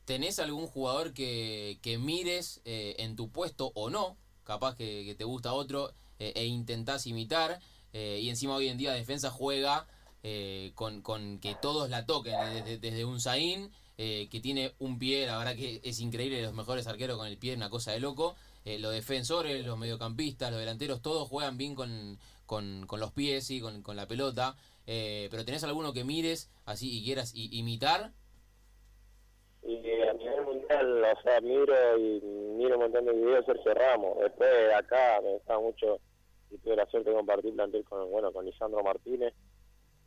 ¿Tenés 0.04 0.38
algún 0.38 0.66
jugador 0.66 1.14
que, 1.14 1.78
que 1.82 1.98
mires 1.98 2.60
eh, 2.64 2.94
en 2.98 3.16
tu 3.16 3.30
puesto 3.32 3.72
o 3.74 3.90
no? 3.90 4.16
Capaz 4.44 4.76
que, 4.76 5.04
que 5.06 5.14
te 5.14 5.24
gusta 5.24 5.52
otro 5.54 5.90
eh, 6.18 6.32
e 6.36 6.44
intentás 6.44 7.06
imitar. 7.06 7.58
eh, 7.92 8.18
y 8.20 8.28
encima 8.28 8.54
hoy 8.54 8.68
en 8.68 8.76
día 8.78 8.92
defensa 8.92 9.30
juega 9.30 9.86
eh, 10.24 10.72
con, 10.74 11.02
con 11.02 11.38
que 11.38 11.54
todos 11.62 11.88
la 11.88 12.04
toquen. 12.04 12.34
eh, 12.34 12.62
Desde, 12.64 12.78
desde 12.78 13.04
un 13.04 13.20
Zain 13.20 13.70
eh, 13.96 14.28
que 14.28 14.40
tiene 14.40 14.72
un 14.80 14.98
pie, 14.98 15.26
la 15.26 15.38
verdad 15.38 15.54
que 15.54 15.80
es 15.84 16.00
increíble, 16.00 16.42
los 16.42 16.54
mejores 16.54 16.88
arqueros 16.88 17.16
con 17.16 17.28
el 17.28 17.38
pie, 17.38 17.54
una 17.54 17.70
cosa 17.70 17.92
de 17.92 18.00
loco. 18.00 18.34
Eh, 18.64 18.80
los 18.80 18.92
defensores, 18.92 19.64
los 19.64 19.78
mediocampistas, 19.78 20.50
los 20.50 20.58
delanteros, 20.58 21.00
todos 21.02 21.28
juegan 21.28 21.56
bien 21.56 21.76
con, 21.76 22.18
con, 22.46 22.86
con 22.88 22.98
los 22.98 23.12
pies 23.12 23.50
y 23.50 23.60
con, 23.60 23.82
con 23.82 23.94
la 23.94 24.08
pelota. 24.08 24.56
Pero 24.86 25.44
tenés 25.44 25.64
alguno 25.64 25.92
que 25.92 26.04
mires 26.04 26.50
así 26.66 26.98
y 26.98 27.04
quieras 27.04 27.32
imitar. 27.34 28.12
Y 29.62 29.76
a 30.02 30.12
nivel 30.12 30.44
mundial, 30.44 31.04
o 31.04 31.22
sea, 31.22 31.40
miro 31.40 31.98
y 31.98 32.20
miro 32.58 32.74
un 32.74 32.82
montón 32.82 33.06
de 33.06 33.12
videos 33.12 33.46
de 33.46 33.54
Sergio 33.54 33.72
Ramos. 33.72 34.18
Después 34.20 34.50
de 34.50 34.74
acá 34.74 35.20
me 35.22 35.32
gusta 35.32 35.58
mucho 35.58 36.00
y 36.50 36.58
tuve 36.58 36.76
la 36.76 36.86
suerte 36.90 37.08
de 37.08 37.16
compartir 37.16 37.54
plantel 37.54 37.82
con, 37.84 38.10
bueno, 38.10 38.30
con 38.30 38.44
Lisandro 38.44 38.82
Martínez. 38.82 39.32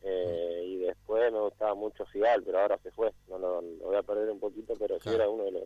Eh, 0.02 0.62
y 0.66 0.76
después 0.78 1.32
me 1.32 1.40
gustaba 1.40 1.74
mucho 1.74 2.06
Figal, 2.06 2.42
pero 2.44 2.60
ahora 2.60 2.78
se 2.82 2.90
fue. 2.92 3.12
No 3.28 3.38
lo, 3.38 3.60
lo 3.60 3.86
voy 3.86 3.96
a 3.96 4.02
perder 4.02 4.30
un 4.30 4.40
poquito, 4.40 4.74
pero 4.78 4.94
sí 4.96 5.02
Claro. 5.02 5.16
era 5.18 5.28
uno 5.28 5.44
de 5.44 5.52
los, 5.52 5.62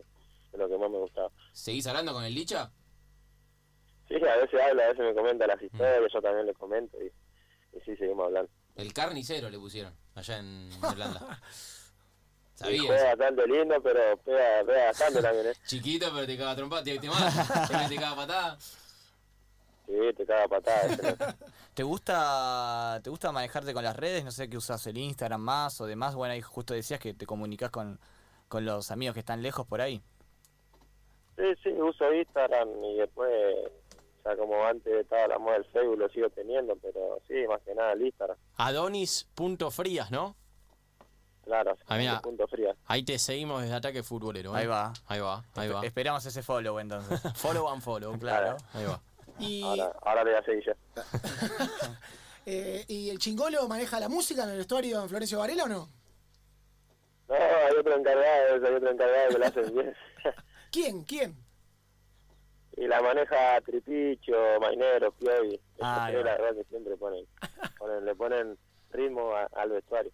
de 0.51 0.57
los 0.57 0.69
que 0.69 0.77
más 0.77 0.89
me 0.89 0.97
gustaba. 0.97 1.29
¿Seguís 1.51 1.85
hablando 1.87 2.13
con 2.13 2.23
el 2.23 2.33
Licha? 2.33 2.71
Sí, 4.07 4.15
a 4.15 4.35
veces 4.37 4.59
habla, 4.61 4.83
a 4.85 4.87
veces 4.89 5.05
me 5.05 5.13
comenta 5.15 5.47
las 5.47 5.61
historias, 5.61 6.11
yo 6.13 6.21
también 6.21 6.45
le 6.45 6.53
comento 6.53 6.97
y, 7.01 7.05
y 7.77 7.81
sí, 7.85 7.95
seguimos 7.95 8.25
hablando. 8.25 8.51
El 8.75 8.91
carnicero 8.93 9.49
le 9.49 9.57
pusieron 9.59 9.93
allá 10.15 10.37
en 10.39 10.69
Irlanda. 10.91 11.39
Y 11.41 12.55
¿Sabías? 12.57 12.85
juega 12.85 13.15
bastante 13.15 13.47
lindo, 13.47 13.81
pero 13.81 14.17
pega, 14.17 14.63
pega 14.65 14.85
bastante 14.85 15.21
también, 15.21 15.47
¿eh? 15.47 15.53
Chiquito, 15.67 16.07
pero 16.13 16.25
te 16.27 16.37
caga 16.37 16.55
trompa, 16.55 16.83
te, 16.83 16.99
te 16.99 17.07
mata, 17.07 17.87
te 17.89 17.95
cada 17.95 18.15
patada. 18.15 18.57
Sí, 19.93 20.13
te 20.15 20.25
caga 20.25 20.47
patada. 20.47 20.81
ese, 20.87 21.03
¿no? 21.03 21.25
¿Te 21.75 21.83
gusta, 21.83 22.99
¿Te 23.03 23.09
gusta 23.11 23.31
manejarte 23.31 23.73
con 23.73 23.83
las 23.83 23.95
redes? 23.95 24.23
No 24.25 24.31
sé 24.31 24.49
qué 24.49 24.57
usas 24.57 24.85
el 24.87 24.97
Instagram 24.97 25.39
más 25.41 25.79
o 25.81 25.85
demás. 25.85 26.15
Bueno, 26.15 26.33
ahí 26.33 26.41
justo 26.41 26.73
decías 26.73 26.99
que 26.99 27.13
te 27.13 27.25
comunicas 27.27 27.69
con, 27.69 27.99
con 28.47 28.65
los 28.65 28.89
amigos 28.91 29.13
que 29.13 29.19
están 29.19 29.41
lejos 29.43 29.67
por 29.67 29.81
ahí. 29.81 30.01
Sí, 31.35 31.43
sí, 31.63 31.69
uso 31.69 32.11
Instagram 32.13 32.69
y 32.83 32.97
después, 32.97 33.31
o 34.19 34.23
sea, 34.23 34.35
como 34.37 34.63
antes 34.65 34.93
estaba 34.93 35.27
la 35.27 35.37
moda 35.39 35.53
del 35.55 35.65
Facebook, 35.65 35.97
lo 35.99 36.09
sigo 36.09 36.29
teniendo, 36.31 36.75
pero 36.81 37.19
sí, 37.27 37.33
más 37.47 37.61
que 37.61 37.73
nada 37.75 37.93
el 37.93 38.01
Instagram. 38.03 38.37
Adonis.frías, 38.57 40.09
¿no? 40.11 40.35
Claro, 41.43 41.77
Ah, 41.87 41.97
mira. 41.97 42.21
punto 42.21 42.47
fría. 42.47 42.73
Ahí 42.85 43.03
te 43.03 43.19
seguimos 43.19 43.61
desde 43.61 43.75
Ataque 43.75 44.01
Futbolero. 44.01 44.55
¿eh? 44.55 44.59
Ahí 44.61 44.65
va. 44.67 44.93
Ahí 45.07 45.19
va, 45.19 45.43
ahí 45.55 45.67
va. 45.67 45.85
Esperamos 45.85 46.25
ese 46.25 46.41
follow 46.41 46.79
entonces. 46.79 47.19
Follow 47.35 47.67
and 47.69 47.81
follow. 47.81 48.17
Claro. 48.19 48.55
Ahí 48.73 48.85
va. 48.85 49.01
Y, 49.39 49.63
Ahora, 49.63 49.91
ahora 50.01 50.23
le 50.23 50.31
voy 50.31 50.39
a 50.39 50.45
seguir 50.45 50.63
yo. 50.65 50.73
eh, 52.45 52.85
¿Y 52.87 53.09
el 53.09 53.19
chingolo 53.19 53.67
maneja 53.67 53.99
la 53.99 54.09
música 54.09 54.43
en 54.43 54.49
el 54.49 54.57
vestuario 54.57 55.01
en 55.01 55.09
Florencio 55.09 55.39
Varela 55.39 55.63
o 55.63 55.67
no? 55.67 55.89
No, 57.27 57.35
hay 57.35 57.75
otro 57.79 57.95
encargado, 57.97 58.53
hay 58.65 58.73
otro 58.75 58.91
encargado 58.91 59.29
que 59.29 59.37
lo 59.39 59.45
hace 59.45 59.61
bien. 59.71 59.95
¿Quién? 60.71 61.03
¿Quién? 61.03 61.35
y 62.75 62.87
la 62.87 62.99
maneja 63.03 63.61
Tripicho, 63.61 64.33
Mainero, 64.59 65.11
Piovi. 65.11 65.59
Ah, 65.79 66.09
la 66.11 66.21
verdad 66.23 66.55
que 66.55 66.63
siempre 66.69 66.97
ponen, 66.97 67.23
ponen 67.77 68.03
le 68.03 68.15
ponen 68.15 68.57
ritmo 68.89 69.31
a- 69.35 69.47
al 69.53 69.69
vestuario. 69.69 70.11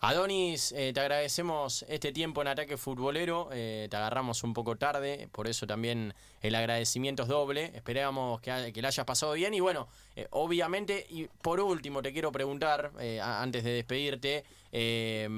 Adonis, 0.00 0.70
eh, 0.72 0.92
te 0.92 1.00
agradecemos 1.00 1.84
este 1.88 2.12
tiempo 2.12 2.40
en 2.40 2.48
Ataque 2.48 2.76
Futbolero. 2.76 3.48
eh, 3.52 3.88
te 3.90 3.96
agarramos 3.96 4.44
un 4.44 4.54
poco 4.54 4.76
tarde, 4.76 5.28
por 5.32 5.48
eso 5.48 5.66
también 5.66 6.14
el 6.40 6.54
agradecimiento 6.54 7.24
es 7.24 7.28
doble. 7.28 7.72
Esperamos 7.74 8.40
que, 8.40 8.72
que 8.72 8.80
la 8.80 8.88
hayas 8.88 9.04
pasado 9.04 9.32
bien. 9.32 9.54
Y 9.54 9.60
bueno, 9.60 9.88
eh, 10.14 10.28
obviamente, 10.30 11.04
y 11.10 11.26
por 11.42 11.58
último, 11.60 12.00
te 12.00 12.12
quiero 12.12 12.30
preguntar, 12.30 12.92
antes 13.20 13.64
de 13.64 13.72
despedirte, 13.72 14.44
eh, 14.70 15.28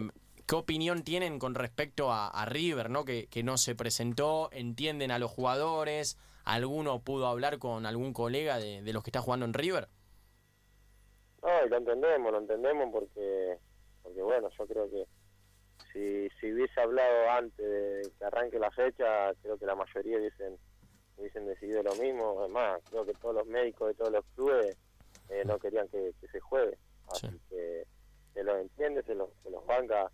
¿qué 0.47 0.55
opinión 0.55 1.05
tienen 1.05 1.39
con 1.39 1.55
respecto 1.55 2.13
a, 2.13 2.45
River, 2.45 2.91
¿no? 2.91 3.07
Que, 3.07 3.29
no 3.43 3.57
se 3.57 3.75
presentó? 3.75 4.51
¿Entienden 4.53 5.11
a 5.11 5.19
los 5.19 5.31
jugadores? 5.31 6.19
¿Alguno 6.45 7.01
pudo 7.01 7.29
hablar 7.29 7.59
con 7.59 7.87
algún 7.87 8.13
colega 8.13 8.59
de, 8.59 8.83
de 8.83 8.93
los 8.93 9.03
que 9.03 9.11
está 9.11 9.23
jugando 9.23 9.47
en 9.47 9.55
River? 9.55 9.89
No, 11.43 11.49
y 11.65 11.69
lo 11.71 11.77
entendemos, 11.79 12.33
lo 12.33 12.39
entendemos 12.39 12.89
porque, 12.93 13.59
porque 14.03 14.23
bueno, 14.23 14.49
yo 14.59 14.67
creo 14.67 14.91
que 14.91 15.05
si, 15.93 16.29
si 16.41 16.53
hubiese 16.53 16.81
hablado 16.81 17.31
antes 17.31 17.57
de 17.67 18.11
que 18.19 18.25
arranque 18.25 18.59
la 18.59 18.71
fecha, 18.71 19.33
creo 19.43 19.59
que 19.59 19.67
la 19.67 19.75
mayoría 19.75 20.19
hubiesen, 20.19 20.57
hubiesen 21.17 21.47
decidido 21.47 21.83
lo 21.83 21.95
mismo. 21.97 22.37
Además, 22.41 22.81
creo 22.91 23.05
que 23.05 23.13
todos 23.15 23.35
los 23.35 23.47
médicos 23.47 23.89
de 23.89 23.95
todos 23.95 24.13
los 24.13 24.25
clubes 24.35 24.77
eh, 25.29 25.43
no 25.47 25.59
querían 25.59 25.89
que, 25.89 26.13
que 26.21 26.29
se 26.29 26.41
juegue. 26.41 26.77
Así 27.09 27.27
Sí. 27.29 27.41
que 27.49 27.85
se 28.35 28.45
los 28.45 28.61
entiende, 28.61 29.03
se 29.03 29.15
los, 29.15 29.29
se 29.43 29.51
los 29.51 29.65
banca 29.67 30.11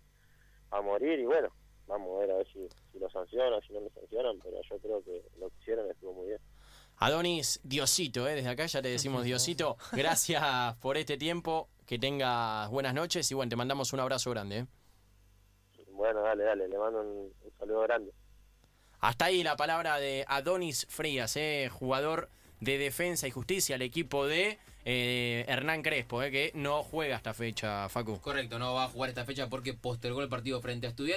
a 0.71 0.81
morir 0.81 1.19
y 1.19 1.25
bueno, 1.25 1.49
vamos 1.85 2.15
a 2.17 2.19
ver 2.21 2.31
a 2.31 2.37
ver 2.37 2.47
si, 2.47 2.67
si 2.91 2.99
lo 2.99 3.09
sancionan, 3.11 3.61
si 3.61 3.73
no 3.73 3.81
lo 3.81 3.89
sancionan, 3.91 4.39
pero 4.43 4.59
yo 4.67 4.77
creo 4.79 5.03
que 5.03 5.21
lo 5.39 5.49
que 5.49 5.55
hicieron 5.61 5.89
estuvo 5.91 6.13
muy 6.13 6.27
bien. 6.27 6.39
Adonis, 6.99 7.59
Diosito, 7.63 8.27
¿eh? 8.27 8.33
desde 8.33 8.49
acá 8.49 8.65
ya 8.65 8.81
te 8.81 8.87
decimos 8.89 9.23
Diosito. 9.23 9.77
Gracias 9.91 10.75
por 10.77 10.97
este 10.97 11.15
tiempo, 11.17 11.69
que 11.87 11.97
tengas 11.97 12.69
buenas 12.69 12.93
noches 12.93 13.31
y 13.31 13.33
bueno, 13.33 13.49
te 13.49 13.55
mandamos 13.55 13.93
un 13.93 14.01
abrazo 14.01 14.29
grande. 14.29 14.59
¿eh? 14.59 14.65
Bueno, 15.93 16.21
dale, 16.21 16.43
dale, 16.43 16.67
le 16.67 16.77
mando 16.77 17.01
un, 17.01 17.33
un 17.43 17.51
saludo 17.57 17.81
grande. 17.81 18.11
Hasta 18.99 19.25
ahí 19.25 19.41
la 19.41 19.55
palabra 19.55 19.97
de 19.97 20.25
Adonis 20.27 20.85
Frías, 20.89 21.35
¿eh? 21.37 21.69
jugador 21.71 22.29
de 22.59 22.77
Defensa 22.77 23.27
y 23.27 23.31
Justicia, 23.31 23.75
el 23.75 23.83
equipo 23.83 24.27
de 24.27 24.59
eh, 24.85 25.45
Hernán 25.47 25.81
Crespo, 25.81 26.23
¿eh? 26.23 26.31
que 26.31 26.51
no 26.55 26.83
juega 26.83 27.15
esta 27.15 27.33
fecha, 27.33 27.87
Facu. 27.89 28.19
Correcto, 28.19 28.59
no 28.59 28.73
va 28.73 28.85
a 28.85 28.87
jugar 28.87 29.09
esta 29.09 29.25
fecha 29.25 29.47
porque 29.47 29.73
postergó 29.73 30.21
el 30.21 30.29
partido 30.29 30.61
frente 30.61 30.87
a 30.87 30.89
Estudiantes. 30.89 31.15